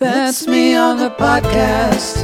[0.00, 2.16] That's me on the podcast,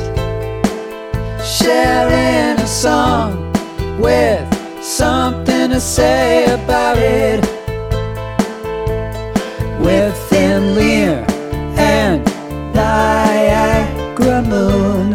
[1.44, 3.52] sharing a song
[4.00, 7.42] with something to say about it.
[9.79, 11.23] With Thin Lear
[11.77, 12.25] and
[12.75, 15.11] Niagara Moon,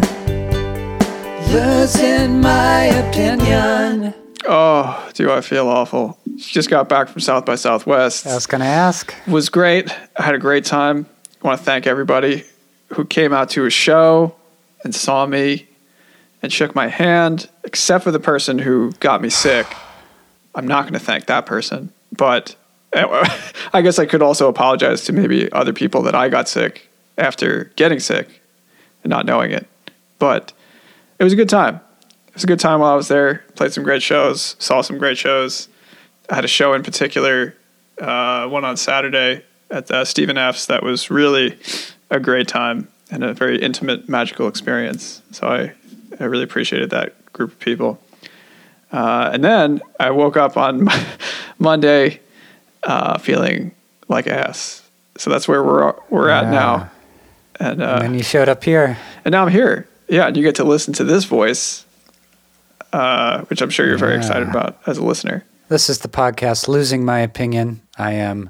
[1.52, 4.14] losing my opinion.
[4.48, 6.20] Oh, do I feel awful?
[6.36, 8.28] Just got back from South by Southwest.
[8.28, 9.16] I was going to ask.
[9.26, 9.90] was great.
[10.16, 11.08] I had a great time.
[11.44, 12.46] I want to thank everybody
[12.94, 14.36] who came out to a show
[14.84, 15.68] and saw me
[16.42, 19.68] and shook my hand, except for the person who got me sick.
[20.56, 22.56] I'm not going to thank that person, but
[22.94, 27.72] I guess I could also apologize to maybe other people that I got sick after
[27.76, 28.42] getting sick
[29.04, 29.68] and not knowing it.
[30.20, 30.52] But
[31.20, 31.80] it was a good time.
[32.28, 33.44] It was a good time while I was there.
[33.56, 35.70] Played some great shows, saw some great shows.
[36.30, 37.56] I had a show in particular,
[38.00, 41.58] uh, one on Saturday at uh, Stephen F's that was really
[42.12, 45.22] a great time and a very intimate, magical experience.
[45.32, 45.74] So I,
[46.20, 48.00] I really appreciated that group of people.
[48.92, 50.88] Uh, and then I woke up on
[51.60, 52.20] Monday
[52.84, 53.72] uh, feeling
[54.08, 54.84] like ass.
[55.18, 56.52] So that's where we're we're at Yeah.
[56.52, 56.92] now.
[57.60, 58.98] And, uh, And then you showed up here.
[59.26, 59.88] and now I'm here.
[60.08, 61.86] Yeah, and you get to listen to this voice,
[62.92, 64.20] uh, which I'm sure you're very Yeah.
[64.20, 65.46] excited about as a listener.
[65.70, 67.82] This is the podcast Losing My Opinion.
[67.98, 68.50] I am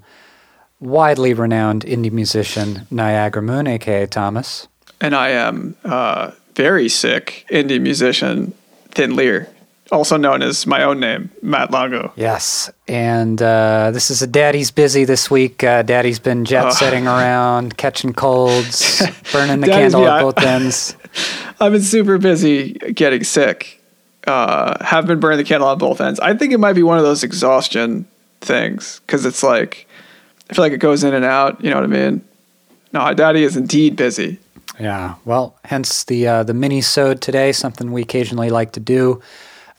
[0.82, 4.68] widely renowned indie musician Niagara Moon, aka Thomas.
[5.00, 8.54] And I am uh, very sick indie musician
[8.90, 9.48] Thin Lear,
[9.92, 12.12] also known as my own name, Matt Longo.
[12.16, 15.64] Yes, and uh, this is a Daddy's busy this week.
[15.64, 19.02] Uh, Daddy's been jet setting around, catching colds,
[19.32, 20.98] burning the candle yeah, at both ends.
[21.62, 23.78] I've been super busy getting sick.
[24.28, 26.20] Uh, have been burning the candle on both ends.
[26.20, 28.08] I think it might be one of those exhaustion
[28.42, 29.88] things because it's like
[30.52, 31.64] I feel like it goes in and out.
[31.64, 32.22] You know what I mean?
[32.92, 34.38] No, Daddy is indeed busy.
[34.80, 37.54] Yeah, well, hence the uh, the mini sode today.
[37.54, 39.22] Something we occasionally like to do.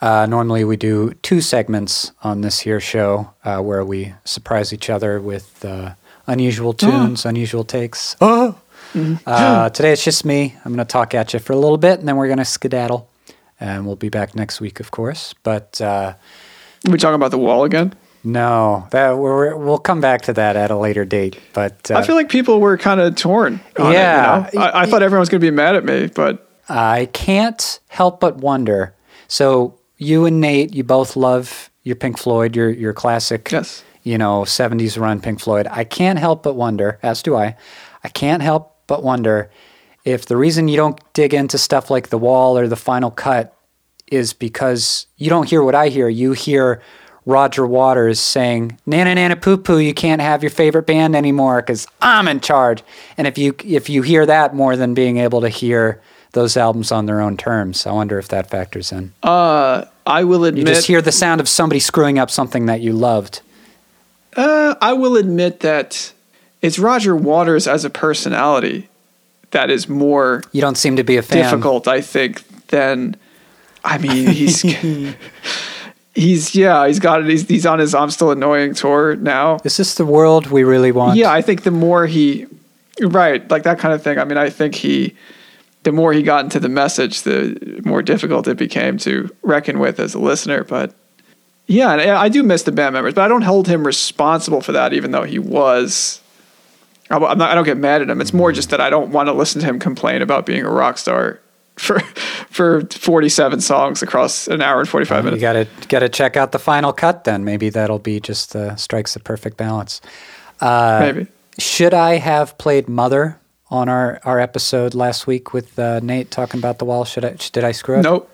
[0.01, 4.89] Uh, normally, we do two segments on this here show uh, where we surprise each
[4.89, 5.95] other with uh,
[6.27, 8.17] unusual tunes, unusual takes.
[8.21, 8.57] Oh.
[9.27, 10.55] Uh, today it's just me.
[10.65, 12.45] I'm going to talk at you for a little bit, and then we're going to
[12.45, 13.09] skedaddle,
[13.59, 15.35] and we'll be back next week, of course.
[15.43, 16.15] But uh,
[16.85, 17.95] we talking about the wall again?
[18.25, 21.39] No, that we're, we'll come back to that at a later date.
[21.53, 23.61] But uh, I feel like people were kind of torn.
[23.79, 24.47] Yeah.
[24.47, 24.65] it, you know?
[24.67, 28.21] I, I thought everyone was going to be mad at me, but I can't help
[28.21, 28.95] but wonder.
[29.29, 33.83] So you and Nate, you both love your Pink Floyd, your your classic, Yes.
[34.05, 35.67] you know, '70s run Pink Floyd.
[35.71, 37.57] I can't help but wonder, as do I.
[38.05, 39.51] I can't help but wonder
[40.05, 43.57] if the reason you don't dig into stuff like The Wall or The Final Cut
[44.09, 46.09] is because you don't hear what I hear.
[46.09, 46.83] You hear
[47.25, 51.87] Roger Waters saying, "Nana nana poo poo, you can't have your favorite band anymore because
[52.01, 52.83] I'm in charge."
[53.17, 56.01] And if you if you hear that more than being able to hear
[56.33, 59.13] those albums on their own terms, I wonder if that factors in.
[59.23, 62.81] uh, I will admit, You just hear the sound of somebody screwing up something that
[62.81, 63.41] you loved.
[64.37, 66.13] uh, I will admit that
[66.61, 68.89] it's Roger Waters as a personality
[69.53, 71.45] that is more You don't seem to be a fan.
[71.45, 73.15] difficult, I think, than.
[73.85, 74.63] I mean, he's
[76.15, 77.29] he's yeah, he's got it.
[77.29, 79.59] He's, he's on his "I'm Still Annoying" tour now.
[79.65, 81.17] Is this the world we really want?
[81.17, 82.47] Yeah, I think the more he,
[83.01, 84.19] right, like that kind of thing.
[84.19, 85.15] I mean, I think he,
[85.83, 89.99] the more he got into the message, the more difficult it became to reckon with
[90.01, 90.65] as a listener.
[90.65, 90.95] But
[91.67, 94.73] yeah, and I do miss the band members, but I don't hold him responsible for
[94.73, 96.21] that, even though he was.
[97.11, 98.23] I'm not, I don't get mad at him.
[98.23, 100.71] It's more just that I don't want to listen to him complain about being a
[100.71, 101.42] rock star
[101.77, 102.01] for
[102.51, 105.41] for 47 songs across an hour and 45 You minutes.
[105.41, 107.25] You got to got to check out the final cut.
[107.25, 110.01] Then maybe that'll be just uh, strikes the perfect balance.
[110.61, 111.27] Uh, Maybe.
[111.59, 113.39] Should I have played Mother
[113.71, 117.05] on our, our episode last week with uh, Nate talking about the wall?
[117.05, 117.37] Should I?
[117.53, 118.05] Did I screw up?
[118.05, 118.31] Nope.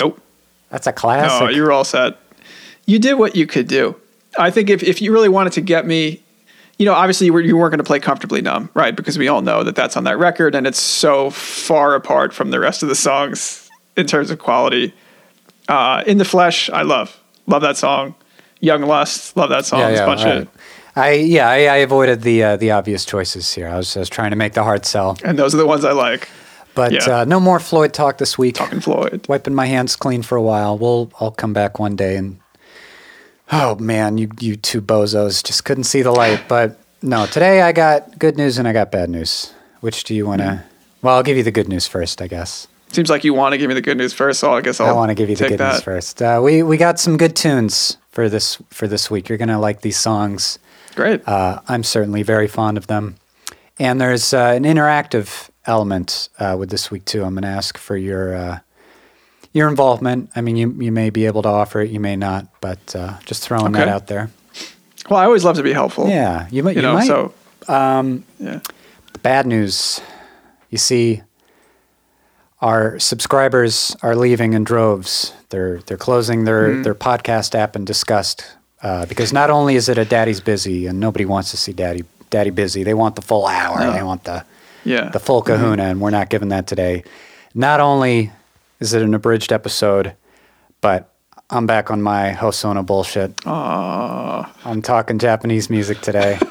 [0.00, 0.20] Nope.
[0.70, 1.40] That's a classic.
[1.40, 2.18] No, you're all set.
[2.86, 3.94] You did what you could do.
[4.38, 6.23] I think if, if you really wanted to get me,
[6.78, 8.94] you know, obviously you, were, you weren't going to play comfortably numb, right?
[8.96, 12.50] Because we all know that that's on that record and it's so far apart from
[12.50, 14.92] the rest of the songs in terms of quality.
[15.68, 18.14] Uh, in the flesh, I love love that song.
[18.60, 19.80] Young Lust, love that song.
[19.80, 20.06] yeah, yeah.
[20.06, 20.36] bunch right.
[20.38, 20.48] of-
[20.96, 23.68] I yeah, I, I avoided the uh, the obvious choices here.
[23.68, 25.84] I was, I was trying to make the hard sell, and those are the ones
[25.84, 26.28] I like.
[26.74, 27.20] but Yeah.
[27.20, 28.54] uh, no more Floyd talk this week.
[28.54, 29.26] Talking Floyd.
[29.28, 30.78] Wiping my hands clean for a while.
[30.78, 32.38] We'll I'll come back one day and
[33.54, 36.42] oh man, you you two bozos just couldn't see the light.
[36.48, 39.52] But no, today I got good news and I got bad news.
[39.80, 40.64] Which do you want to?
[41.02, 42.66] Well, I'll give you the good news first, I guess.
[42.88, 44.88] Seems like you want to give me the good news first, so I guess I'll
[44.88, 45.74] I want to give you the good that.
[45.74, 46.22] news first.
[46.22, 49.28] Uh, we we got some good tunes for this for this week.
[49.28, 50.58] You're gonna like these songs.
[50.94, 51.26] Great.
[51.26, 53.16] Uh, I'm certainly very fond of them.
[53.78, 57.24] And there's uh, an interactive element uh, with this week too.
[57.24, 58.58] I'm going to ask for your uh,
[59.54, 60.30] your involvement.
[60.36, 63.18] I mean, you you may be able to offer it, you may not, but uh,
[63.24, 64.28] just throwing that out there.
[65.08, 66.08] Well, I always love to be helpful.
[66.08, 66.76] Yeah, you might.
[66.76, 67.06] You You, know, might.
[67.06, 67.32] so
[67.68, 68.60] um, yeah.
[69.22, 70.00] bad news.
[70.70, 71.22] You see,
[72.60, 75.32] our subscribers are leaving in droves.
[75.50, 76.82] They're they're closing their Mm-hmm.
[76.82, 78.44] their podcast app in disgust
[78.82, 82.04] uh, because not only is it a daddy's busy and nobody wants to see daddy
[82.30, 83.78] daddy busy, they want the full hour.
[83.78, 83.92] No.
[83.92, 84.44] They want the
[84.84, 85.10] Yeah.
[85.10, 87.04] the full kahuna, and we're not giving that today.
[87.54, 88.32] Not only
[88.84, 90.14] is it an abridged episode,
[90.82, 91.10] but
[91.48, 93.34] I'm back on my Hosono bullshit.
[93.46, 94.52] Aw.
[94.66, 96.38] I'm talking Japanese music today.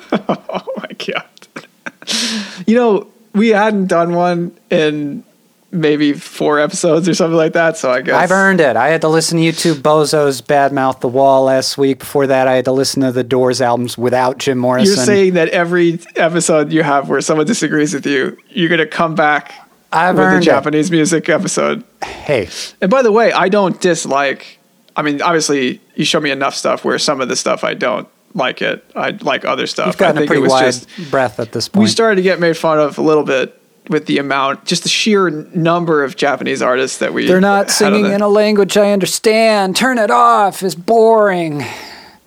[0.56, 2.68] Oh my god.
[2.68, 5.24] you know, we hadn't done one in
[5.72, 7.76] maybe four episodes or something like that.
[7.78, 8.76] So I guess I've earned it.
[8.76, 12.00] I had to listen to YouTube Bozo's Badmouth the Wall last week.
[12.00, 14.96] Before that, I had to listen to the Doors albums without Jim Morrison.
[14.96, 19.16] You're saying that every episode you have where someone disagrees with you, you're gonna come
[19.16, 19.63] back
[19.94, 20.46] I've with a earned it.
[20.46, 21.84] Japanese music episode.
[22.04, 22.50] Hey,
[22.82, 24.60] And by the way, I don't dislike.
[24.96, 28.08] I mean, obviously, you show me enough stuff where some of the stuff I don't
[28.36, 28.84] like it.
[28.96, 29.88] I like other stuff.
[29.88, 31.84] you've gotten I a think pretty it was wide just breath at this point.
[31.84, 33.60] we started to get made fun of a little bit
[33.90, 37.28] with the amount, just the sheer number of Japanese artists that we.
[37.28, 39.76] They're not singing the- in a language I understand.
[39.76, 40.64] Turn it off.
[40.64, 41.64] It's boring.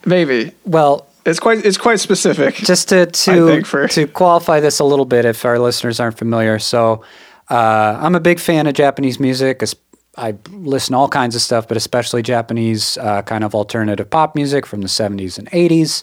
[0.04, 2.54] maybe Well, it's quite it's quite specific.
[2.56, 6.58] just to to for- to qualify this a little bit, if our listeners aren't familiar,
[6.58, 7.02] so
[7.50, 9.62] uh, I'm a big fan of Japanese music.
[10.18, 14.34] I listen to all kinds of stuff, but especially Japanese uh, kind of alternative pop
[14.34, 16.02] music from the 70s and 80s.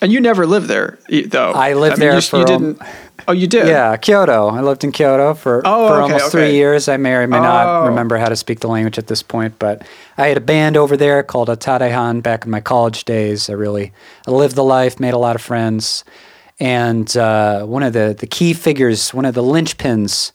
[0.00, 1.50] and you never lived there, though.
[1.52, 2.80] I lived mean, there you, for, you didn't.
[3.26, 3.66] Oh, you did.
[3.66, 4.46] Yeah, Kyoto.
[4.48, 6.88] I lived in Kyoto for, Oh, for okay, almost three years.
[6.88, 7.42] I may or may Oh.
[7.42, 9.82] not remember how to speak the language at this point, but
[10.16, 13.50] I had a band over there called Atarehan back in my college days.
[13.50, 13.92] I really
[14.26, 16.04] I lived the life, made a lot of friends,
[16.60, 20.30] and uh, one of the, the key figures, one of the linchpins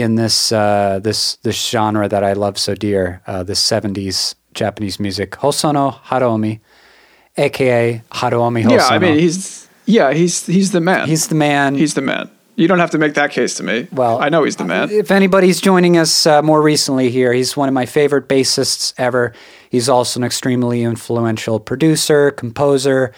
[0.00, 4.98] in this uh, this this genre that I love so dear, uh, this '70s Japanese
[4.98, 6.60] music, Hosono Haruomi,
[7.36, 8.70] aka Haruomi Hosono.
[8.70, 11.08] Yeah, I mean he's yeah he's he's the man.
[11.08, 11.74] he's the man.
[11.74, 12.30] he's the man.
[12.56, 13.86] You don't have to make that case to me.
[13.92, 14.90] Well, I know he's the man.
[14.90, 19.32] If anybody's joining us uh, more recently here, he's one of my favorite bassists ever.
[19.70, 23.12] He's also an extremely influential producer, composer,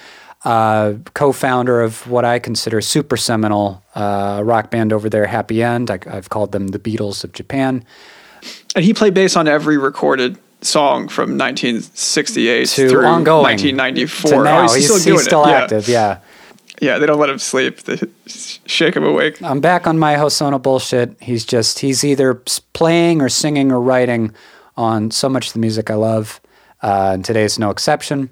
[0.44, 5.90] uh, co-founder of what I consider super seminal uh, rock band over there, Happy End.
[5.90, 7.84] I, I've called them the Beatles of Japan.
[8.74, 14.30] And he played bass on every recorded song from 1968 To through ongoing 1994.
[14.30, 15.48] to now, oh, he's, he's, still he's still it.
[15.48, 15.56] Yeah.
[15.58, 15.88] active.
[15.88, 16.18] Yeah.
[16.80, 17.82] Yeah, they don't let him sleep.
[17.82, 19.42] They shake him awake.
[19.42, 21.14] I'm back on my Hosono bullshit.
[21.20, 22.34] He's just he's either
[22.72, 24.32] playing or singing or writing
[24.78, 26.40] on so much of the music I love,
[26.82, 28.30] uh, and is no exception.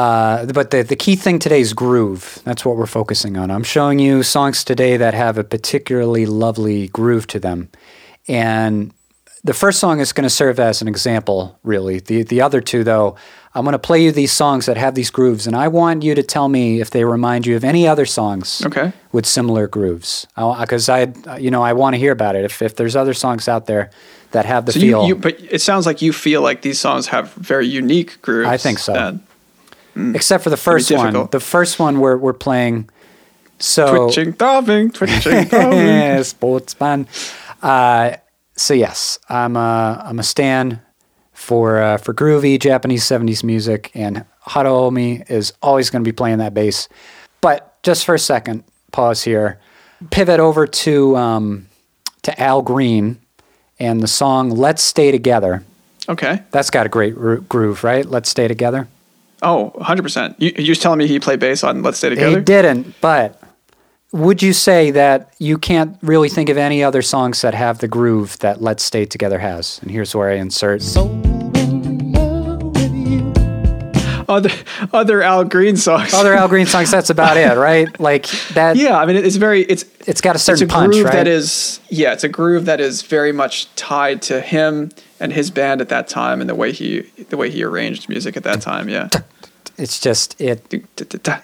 [0.00, 2.38] Uh, but the the key thing today is groove.
[2.44, 3.50] That's what we're focusing on.
[3.50, 7.68] I'm showing you songs today that have a particularly lovely groove to them,
[8.28, 8.92] and
[9.44, 11.58] the first song is going to serve as an example.
[11.62, 13.16] Really, the the other two though.
[13.52, 16.14] I'm going to play you these songs that have these grooves, and I want you
[16.14, 18.92] to tell me if they remind you of any other songs Okay.
[19.10, 20.28] with similar grooves.
[20.36, 22.44] Because I, you know, I want to hear about it.
[22.44, 23.90] If if there's other songs out there
[24.30, 26.78] that have the So feel, you, you, but it sounds like you feel like these
[26.78, 28.48] songs have very unique grooves.
[28.54, 28.92] I think so.
[28.92, 29.20] then.
[29.96, 31.28] Except for the first one.
[31.30, 32.88] The first one we're we're playing.
[33.58, 36.22] So Twitching, throbbing, twitching, throbbing.
[36.24, 37.06] sportsman.
[37.62, 38.16] Uh,
[38.56, 40.80] so yes, I'm a I'm a stan
[41.32, 46.38] for uh, for groovy Japanese '70s music, and Haruomi is always going to be playing
[46.38, 46.88] that bass.
[47.40, 49.58] But just for a second, pause here.
[50.10, 51.66] Pivot over to um,
[52.22, 53.18] to Al Green
[53.78, 55.62] and the song "Let's Stay Together."
[56.08, 56.42] Okay.
[56.50, 58.04] That's got a great ro- groove, right?
[58.06, 58.88] Let's stay together.
[59.42, 60.34] Oh, 100%.
[60.38, 62.38] You, you're just telling me he played bass on Let's Stay Together?
[62.38, 63.40] He didn't, but
[64.12, 67.88] would you say that you can't really think of any other songs that have the
[67.88, 69.78] groove that Let's Stay Together has?
[69.82, 70.82] And here's where I insert.
[74.28, 74.50] Other,
[74.92, 76.14] other Al Green songs.
[76.14, 77.98] Other Al Green songs, that's about it, right?
[77.98, 80.92] Like that, yeah, I mean, it's very, it's, it's got a it's certain a punch,
[80.92, 81.14] groove right?
[81.14, 84.90] that is yeah it's a groove that is very much tied to him
[85.20, 88.36] and his band at that time and the way he the way he arranged music
[88.36, 89.08] at that time yeah
[89.80, 90.62] it's just, it,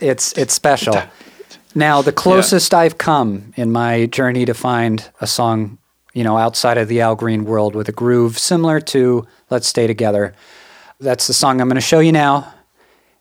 [0.01, 1.03] it's, it's special.
[1.75, 5.79] Now, the closest I've come in my journey to find a song,
[6.13, 9.87] you know, outside of the Al Green world with a groove similar to Let's Stay
[9.87, 10.35] Together,
[11.01, 12.53] that's the song I'm going to show you now.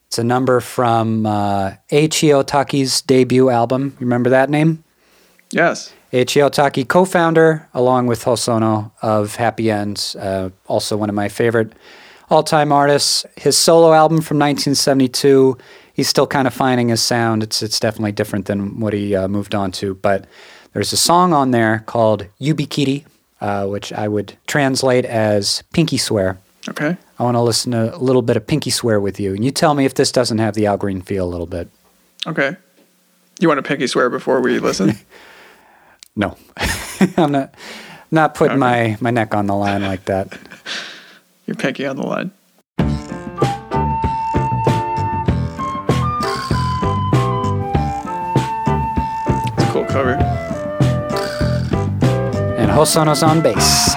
[0.08, 3.96] It's a number from uh, Eiichi Ohtaki's debut album.
[4.00, 4.84] You remember that name?
[5.52, 11.27] yes Eiichi Ohtaki, co-founder, along with Hosono of Happy Ends, uh, also one of my
[11.27, 11.74] favorite
[12.29, 13.25] all time artists.
[13.36, 15.57] His solo album from 1972,
[15.93, 17.43] he's still kind of finding his sound.
[17.43, 19.95] It's, it's definitely different than what he uh, moved on to.
[19.95, 20.25] But
[20.72, 23.03] there's a song on there called Yubikiri,
[23.41, 26.38] uh, which I would translate as Pinky Swear.
[26.69, 26.95] Okay.
[27.19, 29.34] I want to listen to a little bit of Pinky Swear with you.
[29.36, 31.67] And you tell me if this doesn't have the Al Green feel a little bit.
[32.25, 32.55] Okay.
[33.41, 34.98] You want to pinky swear before we listen?
[36.15, 36.38] No,
[37.17, 37.53] I'm not
[38.10, 40.38] not putting my, my neck on the line like that.
[41.45, 42.31] You're pinky on the line.
[49.57, 50.13] It's a cool cover.
[52.57, 53.95] And Hosono's on bass.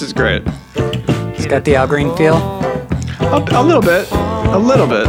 [0.00, 0.42] This is great.
[1.36, 2.36] It's got the Al Green feel.
[2.36, 4.10] A, a little bit.
[4.10, 5.06] A little bit.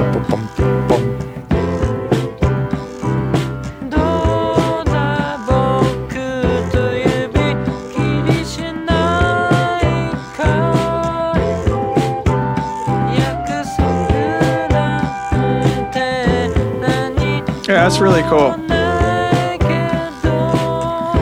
[17.65, 18.51] Yeah, that's really cool.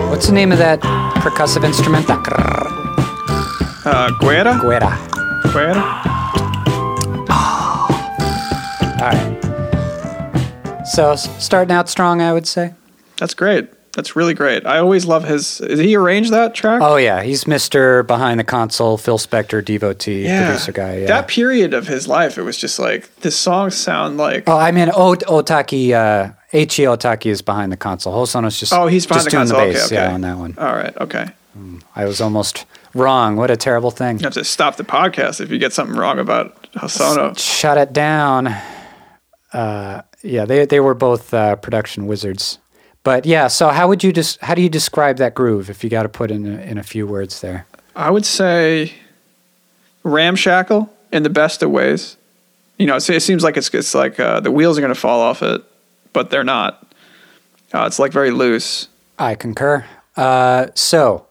[0.10, 0.80] What's the name of that
[1.22, 2.08] percussive instrument?
[3.92, 4.54] Uh, Guerra?
[4.62, 5.52] guera.
[5.52, 5.76] Guerra?
[9.00, 10.86] All right.
[10.86, 12.74] So starting out strong, I would say.
[13.18, 13.70] That's great.
[13.94, 14.66] That's really great.
[14.68, 15.58] I always love his.
[15.58, 16.82] Did he arrange that track?
[16.84, 20.98] Oh yeah, he's Mister Behind the Console, Phil Spector devotee, producer guy.
[21.00, 21.08] Yeah.
[21.08, 24.44] That period of his life, it was just like the songs sound like.
[24.48, 26.84] oh, I mean, o- Ohtaki, uh, H.E.
[26.84, 28.14] Ohtaki is behind the console.
[28.14, 29.60] Hosono's just Oh, he's behind just the doing console.
[29.66, 30.06] the bass, okay, okay.
[30.08, 30.56] yeah, on that one.
[30.60, 31.30] All right, okay.
[31.96, 33.36] I was almost wrong.
[33.36, 34.20] What a terrible thing.
[34.20, 37.38] You have to stop the podcast if you get something wrong about Hosono.
[37.38, 38.56] Shut it down.
[39.54, 42.60] Uh, yeah, they they were both uh, production wizards.
[43.04, 45.90] But yeah, so how would you just how do you describe that groove if you
[45.90, 47.66] got to put in a, in a few words there?
[47.96, 48.94] I would say
[50.04, 52.18] ramshackle in the best of ways.
[52.78, 55.22] You know, it seems like it's it's like uh, the wheels are going to fall
[55.22, 55.62] off it,
[56.14, 56.86] but they're not.
[57.74, 58.88] Uh, it's like very loose.
[59.18, 59.86] I concur.
[60.16, 61.28] Uh, so,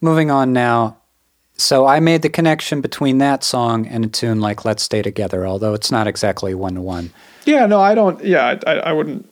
[0.00, 0.98] moving on now.
[1.56, 5.46] So I made the connection between that song and a tune like "Let's Stay Together,"
[5.46, 7.10] although it's not exactly one to one.
[7.44, 8.22] Yeah, no, I don't.
[8.24, 9.28] Yeah, I, I, I wouldn't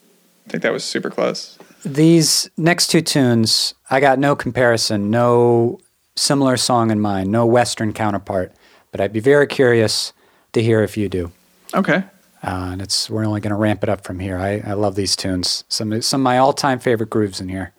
[0.49, 1.59] think that was super close.
[1.85, 5.79] These next two tunes, I got no comparison, no
[6.17, 8.53] similar song in mind, no Western counterpart.
[8.91, 10.13] But I'd be very curious
[10.53, 11.31] to hear if you do.
[11.75, 12.03] Okay.
[12.43, 14.39] Uh, and it's we're only going to ramp it up from here.
[14.39, 15.65] I, I love these tunes.
[15.69, 17.73] Some some of my all time favorite grooves in here.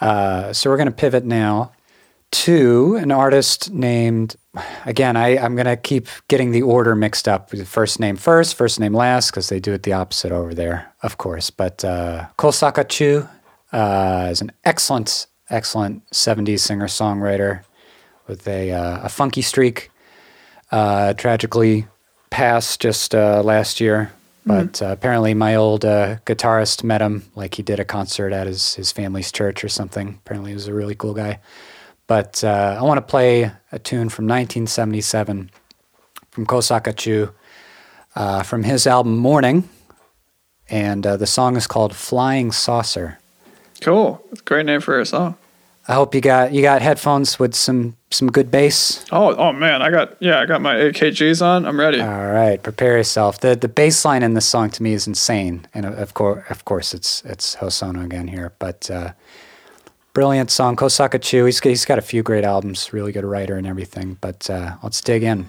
[0.00, 1.72] Uh, so we're going to pivot now
[2.30, 4.36] to an artist named.
[4.84, 7.50] Again, I, I'm going to keep getting the order mixed up.
[7.50, 11.18] First name first, first name last, because they do it the opposite over there, of
[11.18, 11.50] course.
[11.50, 13.28] But uh, Kosaka Chu
[13.72, 17.62] uh, is an excellent, excellent 70s singer songwriter
[18.26, 19.90] with a, uh, a funky streak.
[20.72, 21.86] Uh, tragically
[22.30, 24.12] passed just uh, last year.
[24.46, 28.46] But uh, apparently, my old uh, guitarist met him, like he did a concert at
[28.46, 30.18] his, his family's church or something.
[30.24, 31.40] Apparently, he was a really cool guy.
[32.10, 35.48] But uh, I want to play a tune from 1977
[36.32, 37.32] from Kosaka Chu
[38.16, 39.68] uh, from his album Morning.
[40.68, 43.20] And uh, the song is called Flying Saucer.
[43.80, 44.20] Cool.
[44.28, 45.36] That's a great name for a song.
[45.86, 49.04] I hope you got you got headphones with some some good bass.
[49.12, 51.64] Oh, oh man, I got yeah, I got my AKGs on.
[51.64, 52.00] I'm ready.
[52.00, 53.38] All right, prepare yourself.
[53.38, 56.64] the The bass line in this song to me is insane, and of course, of
[56.64, 58.52] course, it's it's Hosono again here.
[58.58, 59.12] But uh,
[60.12, 61.44] brilliant song, Kosaka Chu.
[61.44, 64.16] He's he's got a few great albums, really good writer and everything.
[64.20, 65.46] But uh, let's dig in.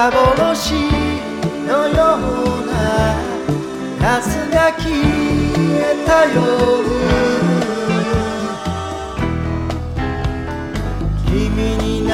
[0.00, 0.72] 幻
[1.66, 2.72] のような
[4.00, 6.36] 夏が消えた夜
[11.26, 11.32] 君
[11.78, 12.12] に投げ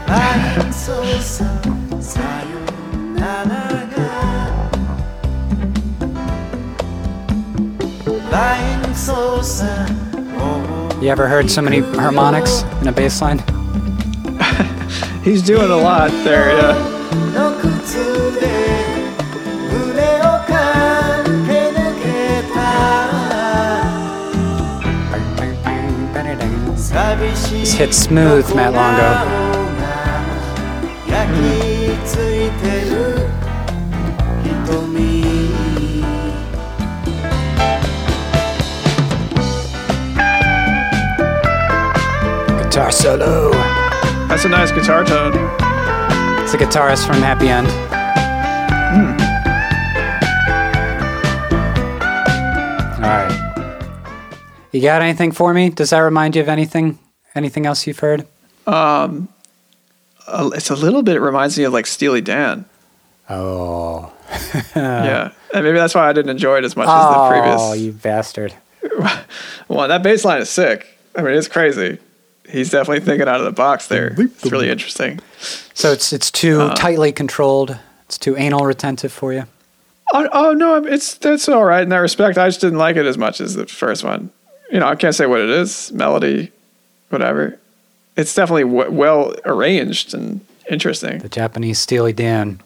[11.00, 13.38] You ever heard so many harmonics in a bass line?
[15.22, 16.94] He's doing a lot there, yeah.
[27.50, 29.43] This hits smooth, Matt Longo.
[43.04, 43.50] Solo.
[44.28, 45.32] That's a nice guitar tone.
[46.42, 47.66] It's a guitarist from Happy End.
[52.96, 53.40] All right.
[54.72, 55.68] You got anything for me?
[55.68, 56.98] Does that remind you of anything?
[57.34, 58.26] Anything else you've heard?
[58.66, 59.20] Uh,
[60.26, 62.64] it's a little bit, it reminds me of like Steely Dan.
[63.28, 64.10] Oh.
[64.74, 65.32] yeah.
[65.52, 67.72] And maybe that's why I didn't enjoy it as much as Oh, the previous Oh,
[67.74, 68.54] you bastard.
[69.66, 69.90] one.
[69.90, 70.86] That bass line is sick.
[71.14, 71.98] I mean, it's crazy.
[72.48, 74.14] He's definitely thinking out of the box there.
[74.18, 75.20] It's really interesting.
[75.72, 77.78] So it's it's too tightly controlled.
[78.06, 79.44] It's too anal retentive for you.
[80.12, 82.38] Oh, oh no, it's that's all right in that respect.
[82.38, 84.30] I just didn't like it as much as the first one.
[84.70, 86.52] You know, I can't say what it is, melody,
[87.08, 87.58] whatever.
[88.16, 91.18] It's definitely w- well arranged and interesting.
[91.18, 92.60] The Japanese Steely Dan.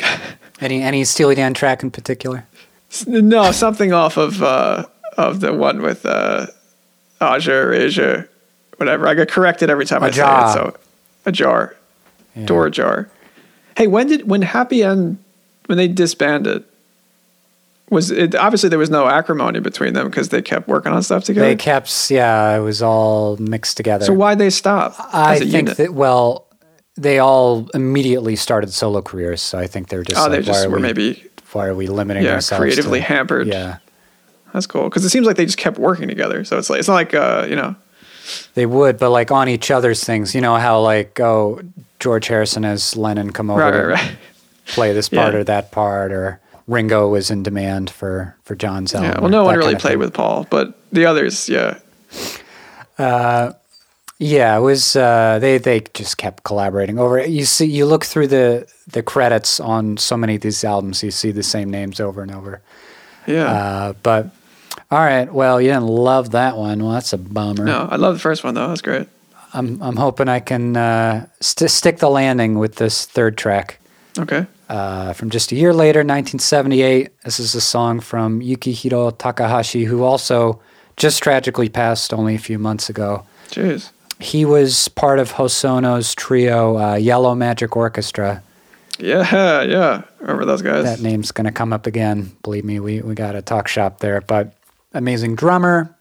[0.60, 2.46] any any Steely Dan track in particular?
[3.06, 6.46] No, something off of uh, of the one with uh,
[7.20, 8.27] Aja or Asia,
[8.78, 9.06] whatever.
[9.06, 10.52] I get corrected every time I say it.
[10.54, 10.76] So,
[11.26, 11.76] a jar,
[12.34, 12.46] Yeah.
[12.46, 13.08] door jar.
[13.76, 15.18] Hey, when did when Happy End
[15.66, 16.64] when they disbanded?
[17.90, 21.24] Was it obviously there was no acrimony between them because they kept working on stuff
[21.24, 21.46] together?
[21.46, 24.04] They kept yeah, it was all mixed together.
[24.04, 24.94] so why'd they stop?
[25.12, 25.76] I a think unit?
[25.78, 26.46] that well,
[26.96, 29.40] they all immediately started solo careers.
[29.40, 31.66] So I think they're just oh, like, they why just are were we, maybe why
[31.66, 32.60] are we limiting yeah ourselves?
[32.60, 33.46] creatively to, hampered.
[33.46, 33.78] Yeah,
[34.52, 36.44] That's cool because it seems like they just kept working together.
[36.44, 37.74] So it's like it's not like uh, you know
[38.54, 40.34] they would, but like on each other's things.
[40.34, 41.60] You know how like oh
[42.00, 44.18] George Harrison has Lennon come over right to right right.
[44.66, 45.40] play this part Yeah.
[45.40, 49.10] or that part, or Ringo was in demand for for John's album.
[49.12, 49.98] Yeah, well, no one really played thing.
[49.98, 51.78] with Paul, but the others, yeah,
[54.20, 54.96] Yeah, it was.
[54.96, 57.18] Uh, they they just kept collaborating over.
[57.18, 57.30] It.
[57.30, 61.10] You see, you look through the the credits on so many of these albums, you
[61.12, 62.60] see the same names over and over.
[63.26, 63.44] yeah.
[63.44, 64.30] Uh, but
[64.90, 66.82] all right, well, you didn't love that one.
[66.82, 67.64] Well, that's a bummer.
[67.64, 68.68] no, I love the first one though.
[68.68, 69.08] That's great.
[69.54, 73.78] I'm I'm hoping I can uh, st- stick the landing with this third track.
[74.18, 74.46] Okay.
[74.68, 77.10] Uh, from just a year later, 1978.
[77.24, 80.60] This is a song from Yukihiro Takahashi, who also
[80.98, 83.24] just tragically passed only a few months ago.
[83.48, 83.90] Jeez.
[84.20, 88.42] He was part of Hosono's trio, uh, Yellow Magic Orchestra.
[88.98, 90.02] Yeah, yeah.
[90.18, 90.84] Remember those guys?
[90.84, 92.32] That name's going to come up again.
[92.42, 94.20] Believe me, we, we got a talk shop there.
[94.20, 94.52] But
[94.92, 95.96] amazing drummer.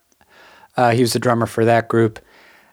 [0.75, 2.19] Uh, he was the drummer for that group.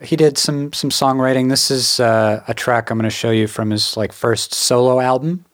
[0.00, 1.48] He did some some songwriting.
[1.48, 5.00] This is uh, a track I'm going to show you from his like first solo
[5.00, 5.46] album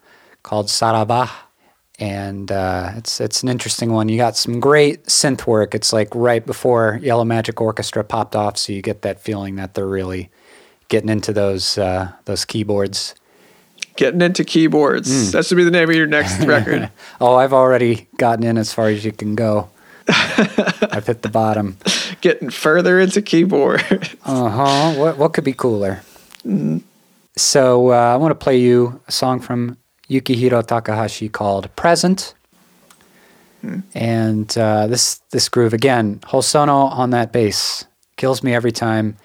[0.43, 1.29] called Saravah,
[1.99, 4.09] and uh, it's it's an interesting one.
[4.09, 5.73] You got some great synth work.
[5.73, 9.75] It's like right before Yellow Magic Orchestra popped off, so you get that feeling that
[9.75, 10.29] they're really
[10.89, 13.15] getting into those uh, those keyboards.
[13.95, 15.09] Getting into keyboards.
[15.09, 15.31] Hmm.
[15.31, 16.91] That should be the name of your next record.
[17.19, 19.69] Oh, I've already gotten in as far as you can go.
[20.91, 21.77] I've hit the bottom.
[22.21, 23.81] Getting further into keyboard.
[24.25, 24.93] Uh huh.
[24.93, 26.01] What what could be cooler?
[27.37, 29.77] So uh, I want to play you a song from
[30.09, 32.33] Yukihiro Takahashi called "Present,"
[33.95, 36.19] and uh, this this groove again.
[36.19, 37.85] Hosono on that bass
[38.17, 39.15] kills me every time.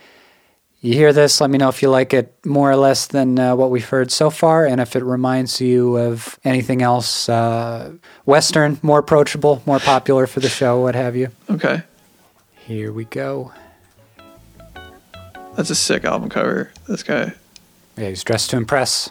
[0.86, 1.40] You hear this?
[1.40, 4.12] Let me know if you like it more or less than uh, what we've heard
[4.12, 7.90] so far, and if it reminds you of anything else uh,
[8.24, 11.30] Western, more approachable, more popular for the show, what have you.
[11.50, 11.82] okay.
[12.54, 13.52] Here we go.
[15.56, 16.70] That's a sick album cover.
[16.86, 17.32] This guy.
[17.96, 19.10] Yeah, he's dressed to impress.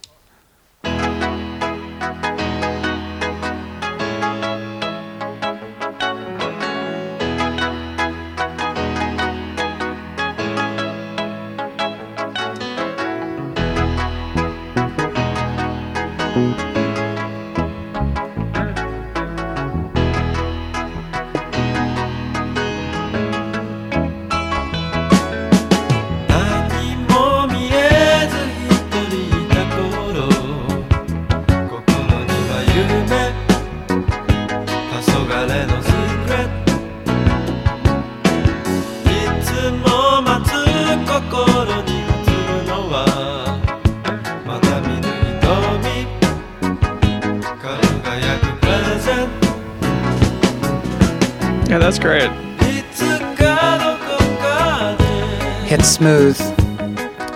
[55.95, 56.37] smooth.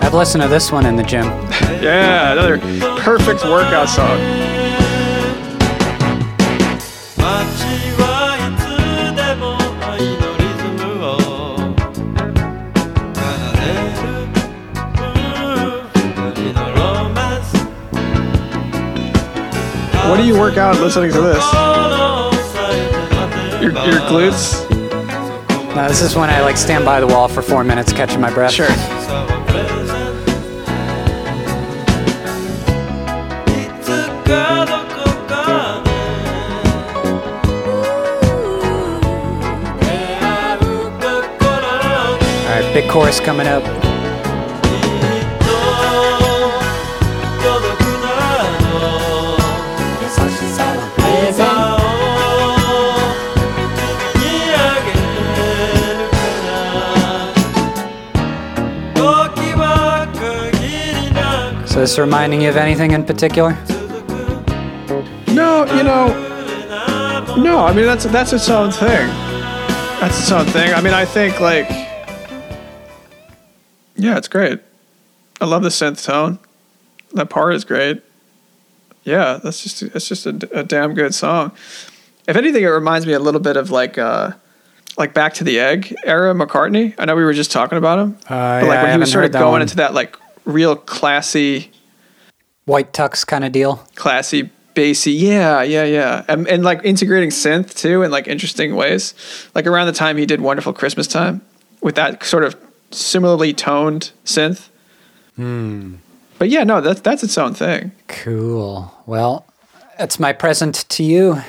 [0.01, 1.23] I've listened to this one in the gym.
[1.81, 2.57] yeah, another
[2.99, 4.19] perfect workout song.
[20.09, 21.43] What do you work out listening to this?
[23.61, 24.78] Your, your glutes?
[25.79, 28.33] No, this is when I like stand by the wall for four minutes, catching my
[28.33, 28.51] breath.
[28.51, 28.65] Sure.
[28.65, 28.75] All
[42.49, 43.88] right, big chorus coming up.
[61.79, 63.51] So this reminding you of anything in particular?
[65.29, 66.07] No, you know,
[67.37, 67.59] no.
[67.63, 69.07] I mean, that's that's its own thing.
[70.01, 70.73] That's its own thing.
[70.73, 71.69] I mean, I think like,
[73.95, 74.59] yeah, it's great.
[75.39, 76.39] I love the synth tone.
[77.13, 78.03] That part is great.
[79.05, 81.53] Yeah, that's just it's just a, a damn good song.
[82.27, 84.31] If anything, it reminds me a little bit of like uh,
[84.97, 86.93] like Back to the Egg era McCartney.
[86.97, 89.11] I know we were just talking about him, Uh, but like yeah, when he was
[89.13, 89.61] sort of going one.
[89.61, 90.17] into that like
[90.49, 91.71] real classy
[92.65, 93.77] White tux kind of deal.
[93.95, 95.11] classy, bassy.
[95.13, 96.23] Yeah, yeah, yeah.
[96.27, 99.13] And, and like integrating synth too in like interesting ways.
[99.55, 101.41] Like around the time he did Wonderful Christmas Time
[101.81, 102.55] with that sort of
[102.91, 104.69] similarly toned synth.
[105.35, 105.95] Hmm.
[106.37, 107.91] But yeah, no, that's that's its own thing.
[108.07, 108.93] Cool.
[109.05, 109.45] Well,
[109.97, 111.41] that's my present to you.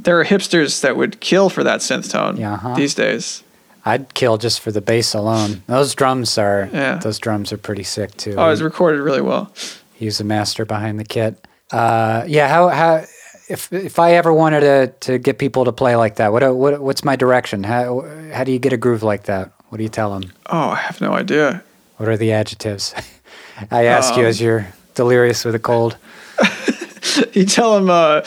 [0.00, 2.74] There are hipsters that would kill for that synth tone Yeah, huh?
[2.74, 3.43] these days.
[3.84, 5.62] I'd kill just for the bass alone.
[5.66, 6.96] Those drums are Yeah.
[6.96, 8.34] those drums are pretty sick too.
[8.38, 9.52] Oh, it's recorded really well.
[9.94, 11.46] He's the master behind the kit.
[11.70, 13.04] Uh, yeah, how how
[13.48, 16.80] if if I ever wanted to to get people to play like that, what what
[16.80, 17.64] what's my direction?
[17.64, 19.50] How how do you get a groove like that?
[19.68, 20.32] What do you tell them?
[20.46, 21.62] Oh, I have no idea.
[21.96, 22.94] What are the adjectives?
[23.70, 25.96] I ask you as you're delirious with a cold.
[27.32, 28.22] you tell them uh,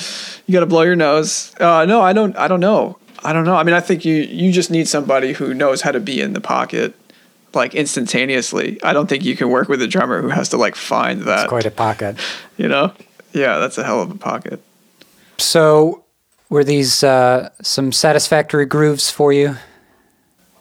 [0.46, 1.54] you got to blow your nose.
[1.60, 2.36] Uh, no, I don't.
[2.38, 2.98] I don't know.
[3.24, 3.56] I don't know.
[3.56, 6.34] I mean, I think you you just need somebody who knows how to be in
[6.34, 6.94] the pocket,
[7.54, 8.82] like instantaneously.
[8.84, 11.42] I don't think you can work with a drummer who has to like find that.
[11.42, 12.18] It's quite a pocket.
[12.58, 12.92] You know?
[13.34, 14.60] Yeah, that's a hell of a pocket.
[15.38, 16.04] So,
[16.50, 19.56] were these uh, some satisfactory grooves for you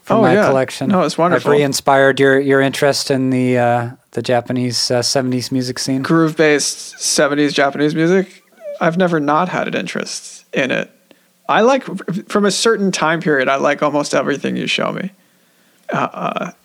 [0.02, 0.46] from Oh, my yeah.
[0.48, 0.88] collection?
[0.90, 1.50] No, it's wonderful.
[1.52, 6.02] I've re-inspired your your interest in the uh, the Japanese uh, '70s music scene.
[6.02, 8.42] Groove based '70s Japanese music.
[8.78, 10.90] I've never not had an interest in it.
[11.48, 11.84] I like
[12.28, 13.48] from a certain time period.
[13.48, 15.10] I like almost everything you show me.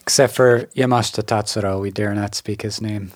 [0.01, 3.11] Except for Yamashita Tatsuro, we dare not speak his name.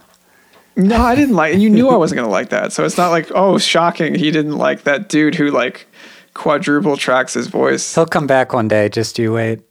[0.75, 1.53] No, I didn't like.
[1.53, 4.13] And you knew I wasn't gonna like that, so it's not like oh, shocking.
[4.15, 5.87] He didn't like that dude who like
[6.33, 7.95] quadruple tracks his voice.
[7.95, 8.89] He'll come back one day.
[8.89, 9.61] Just you wait.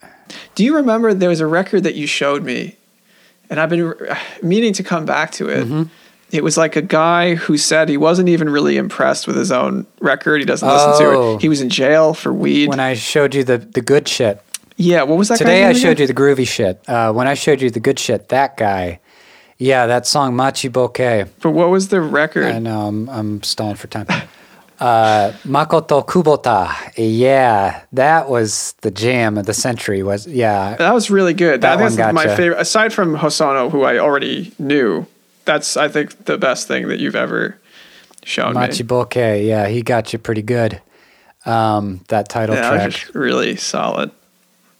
[0.54, 2.76] Do you remember there was a record that you showed me,
[3.50, 5.66] and I've been uh, meaning to come back to it.
[5.66, 5.82] Mm-hmm.
[6.34, 9.86] It was like a guy who said he wasn't even really impressed with his own
[10.00, 10.40] record.
[10.40, 11.34] He doesn't listen to Oh.
[11.36, 11.42] it.
[11.42, 12.68] He was in jail for weed.
[12.68, 14.40] When I showed you the the good shit.
[14.76, 15.38] yeah, what was that?
[15.38, 16.02] Today I name showed again?
[16.02, 16.80] you the groovy shit.
[16.88, 18.98] Uh, when I showed you the good shit, that guy.
[19.58, 21.28] Yeah, that song Machiboke.
[21.40, 22.46] But what was the record?
[22.46, 24.06] I know I'm, I'm stalling for time.
[24.80, 26.74] Uh, Makoto Kubota.
[26.96, 30.02] Yeah, that was the jam of the century.
[30.02, 30.74] Was yeah.
[30.76, 31.60] That was really good.
[31.60, 32.36] That I think that's my gotcha.
[32.36, 32.60] favorite.
[32.60, 35.06] Aside from Hosono, who I already knew,
[35.44, 37.58] that's I think the best thing that you've ever
[38.24, 38.60] shown me.
[38.60, 38.88] Machi me.
[38.88, 39.46] Bokeh.
[39.46, 40.80] Yeah, he got you pretty good.
[41.46, 43.14] Um, that title Yeah, track.
[43.14, 44.10] really solid.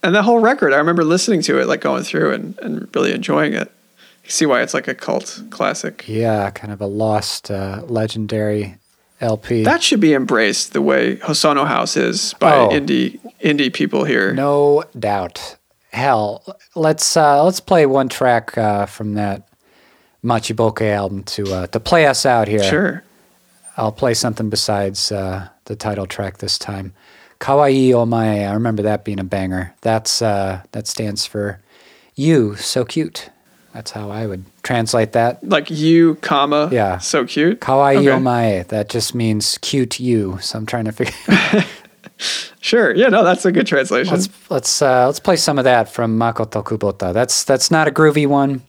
[0.02, 3.12] And that whole record, I remember listening to it, like going through and, and really
[3.12, 3.70] enjoying it.
[4.24, 6.04] You see why it's like a cult classic.
[6.06, 8.76] Yeah, kind of a lost, uh, legendary
[9.20, 9.64] LP.
[9.64, 12.68] That should be embraced the way Hosono House is by Oh.
[12.70, 14.32] indie indie people here.
[14.32, 15.56] No doubt.
[15.92, 16.42] Hell,
[16.74, 19.46] let's uh, let's play one track uh, from that
[20.24, 22.62] Machiboke album to uh, to play us out here.
[22.64, 23.02] Sure.
[23.76, 26.92] I'll play something besides uh, the title track this time.
[27.40, 28.48] Kawaii Omae.
[28.48, 29.74] I remember that being a banger.
[29.82, 31.60] That's uh, that stands for
[32.14, 33.30] you, so cute.
[33.74, 35.42] That's how I would translate that.
[35.46, 36.98] Like you, comma, Yeah.
[36.98, 37.60] so cute.
[37.60, 38.06] Kawaii Okay.
[38.06, 38.68] Omae.
[38.68, 40.38] That just means cute you.
[40.40, 41.64] So I'm trying to figure.
[42.60, 42.94] Sure.
[42.94, 44.12] Yeah, no, that's a good translation.
[44.14, 47.12] let's let's uh, let's play some of that from Makoto Kubota.
[47.12, 48.62] That's that's not a groovy one,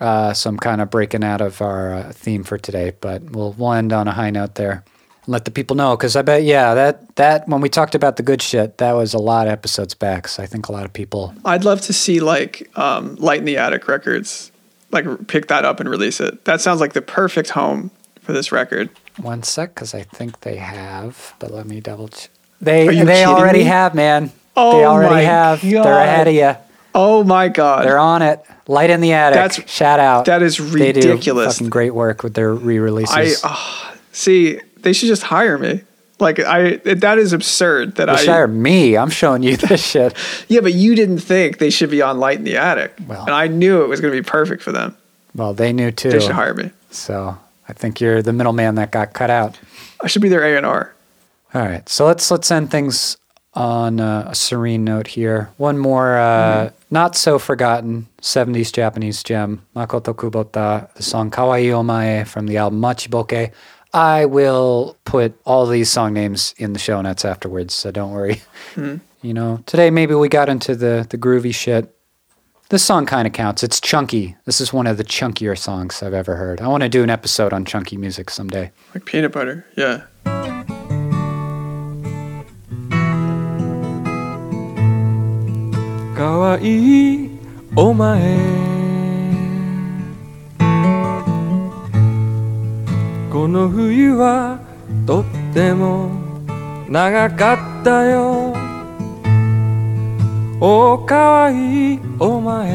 [0.00, 3.52] uh, so I'm kind of breaking out of our uh, theme for today, but we'll
[3.52, 4.84] we'll end on a high note there.
[5.26, 8.22] let the people know because I bet yeah that that when we talked about the
[8.22, 10.28] good shit that was a lot of episodes back.
[10.28, 11.34] So I think a lot of people.
[11.44, 14.52] I'd love to see like um, Light in the Attic Records,
[14.92, 16.44] like pick that up and release it.
[16.44, 18.90] That sounds like the perfect home for this record.
[19.16, 22.08] One sec, because I think they have, but let me double.
[22.08, 22.30] check.
[22.60, 23.64] they they already me?
[23.64, 24.30] have, man.
[24.54, 25.62] Oh they already have.
[25.62, 26.54] They're ahead of you.
[26.98, 28.42] Oh my god, They're on it.
[28.68, 29.34] Light in the attic.
[29.36, 30.24] That's- Shout out.
[30.24, 30.94] that is ridiculous.
[30.94, 33.44] They do fucking great work with their re-releases.
[33.44, 34.58] uh, see.
[34.78, 35.82] They should just hire me.
[36.18, 37.96] Like I, that is absurd.
[37.96, 38.96] That They I, should hire me.
[38.96, 40.14] I'm showing you this shit.
[40.48, 43.22] yeah, but you didn't think they should be on Light in the Attic, Well.
[43.26, 44.96] and I knew it was going to be perfect for them.
[45.34, 46.10] Well, they knew too.
[46.10, 46.70] They should hire me.
[46.90, 47.36] So
[47.68, 49.58] I think you're the middleman that got cut out.
[50.00, 50.94] I should be their A and R.
[51.52, 53.18] All right, so let's let's end things
[53.52, 55.50] on a serene note here.
[55.58, 62.26] One more uh, not so forgotten '70s Japanese gem, Makoto Kubota, the song "Kawaii Omae"
[62.26, 63.52] from the album Machiboke.
[63.92, 68.42] I will put all these song names in the show notes afterwards, so don't worry.
[68.74, 68.96] Hmm.
[69.22, 71.92] You know, today maybe we got into the the groovy shit.
[72.68, 73.62] This song kind of counts.
[73.62, 74.36] It's chunky.
[74.44, 76.60] This is one of the chunkier songs I've ever heard.
[76.60, 78.72] I want to do an episode on chunky music someday.
[78.92, 79.64] Like peanut butter.
[79.76, 80.02] Yeah.
[86.26, 87.30] かわいい
[87.76, 88.18] お前
[93.30, 94.58] この冬は
[95.06, 96.10] とっても
[96.88, 98.52] 長かったよ
[100.58, 102.72] おかわいいお前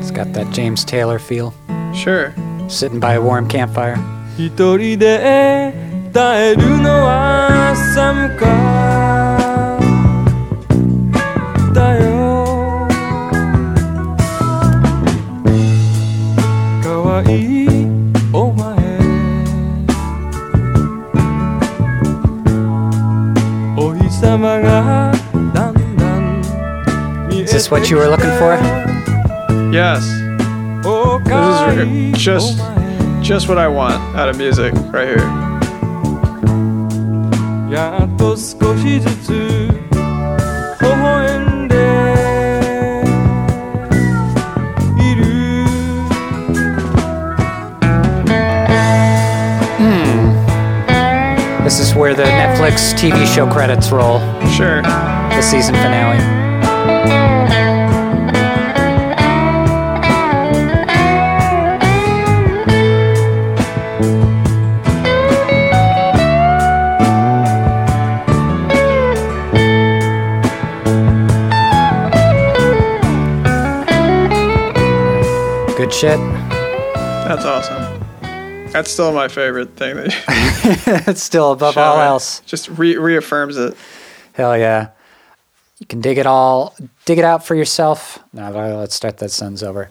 [0.00, 1.52] It's got that James Taylor feel.
[1.94, 2.34] Sure.
[2.68, 3.96] Sitting by a warm campfire.
[4.36, 5.72] 一人で
[6.12, 8.91] 耐えるのは寒か
[27.72, 28.52] what you were looking for?
[29.72, 30.04] Yes.
[31.24, 32.58] This is just
[33.22, 35.26] just what I want out of music right here.
[49.78, 51.64] Hmm.
[51.64, 54.18] This is where the Netflix TV show credits roll.
[54.50, 54.82] Sure.
[54.82, 56.41] The season finale.
[75.92, 76.18] Shit.
[76.18, 78.02] That's awesome.
[78.72, 82.40] That's still my favorite thing that it's still above all else.
[82.40, 83.76] Just re- reaffirms it.
[84.32, 84.88] Hell yeah.
[85.78, 86.74] You can dig it all,
[87.04, 88.18] dig it out for yourself.
[88.32, 89.90] Now let's start that sentence over.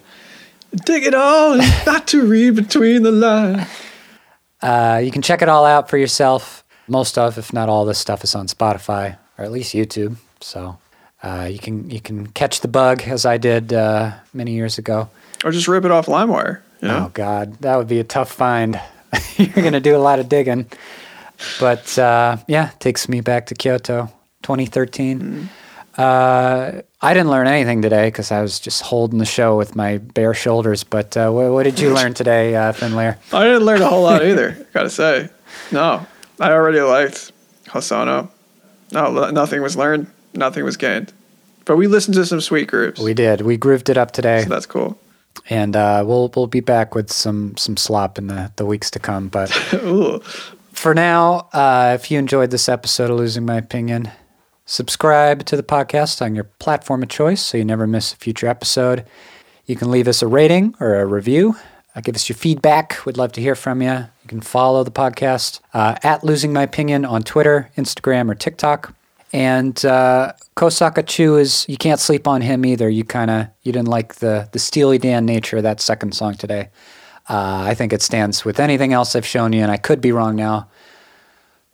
[0.85, 3.67] Dig it all, not to read between the lines.
[4.61, 6.63] Uh, you can check it all out for yourself.
[6.87, 10.15] Most of, if not all, this stuff is on Spotify or at least YouTube.
[10.39, 10.77] So
[11.23, 15.09] uh, you can you can catch the bug as I did uh, many years ago.
[15.43, 16.61] Or just rip it off LimeWire.
[16.81, 17.05] You know?
[17.05, 18.79] Oh God, that would be a tough find.
[19.37, 20.67] You're gonna do a lot of digging.
[21.59, 24.11] But uh, yeah, takes me back to Kyoto,
[24.43, 25.49] 2013.
[25.97, 29.97] Uh, I didn't learn anything today because I was just holding the show with my
[29.97, 30.83] bare shoulders.
[30.83, 33.17] But uh, what, what did you learn today, uh, Thin Lear?
[33.33, 35.29] I didn't learn a whole lot either, gotta say.
[35.71, 36.05] No,
[36.39, 37.31] I already liked
[37.65, 38.29] Hosono.
[38.91, 41.13] No, nothing was learned, nothing was gained.
[41.65, 43.41] But we listened to some sweet groups, We did.
[43.41, 44.43] We grooved it up today.
[44.43, 44.97] so that's cool.
[45.49, 48.99] And uh, we'll we'll be back with some some slop in the, the weeks to
[48.99, 49.27] come.
[49.27, 49.49] But
[50.71, 54.11] for now, uh, if you enjoyed this episode of Losing My Opinion,
[54.65, 58.47] subscribe to the podcast on your platform of choice so you never miss a future
[58.47, 59.05] episode.
[59.65, 61.55] You can leave us a rating or a review.
[61.95, 63.05] Uh, give us your feedback.
[63.05, 63.91] We'd love to hear from you.
[63.91, 68.93] You can follow the podcast uh, at Losing My Opinion on Twitter, Instagram, or TikTok.
[69.33, 72.89] And uh, Kosaka Chu is you can't sleep on him either.
[72.89, 76.35] You kind of you didn't like the the Steely Dan nature of that second song
[76.35, 76.69] today.
[77.29, 80.11] Uh, I think it stands with anything else I've shown you, and I could be
[80.11, 80.67] wrong now.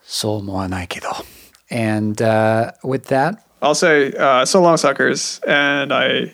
[0.04, 1.26] Soul more Aikido.
[1.70, 5.40] And uh, with that, I'll say uh, so long, suckers.
[5.48, 6.34] And I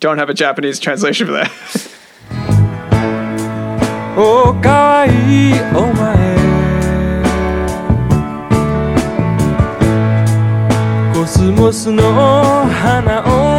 [0.00, 1.52] don't have a Japanese translation for that.
[4.18, 4.58] oh,
[5.74, 6.45] oh my.
[11.56, 12.02] モスの
[12.66, 13.55] 花を